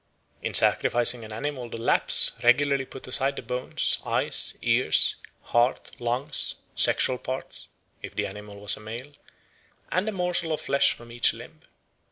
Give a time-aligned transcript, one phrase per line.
[0.41, 6.55] In sacrificing an animal the Lapps regularly put aside the bones, eyes, ears, heart, lungs,
[6.73, 7.69] sexual parts
[8.01, 9.13] (if the animal was a male),
[9.91, 11.59] and a morsel of flesh from each limb.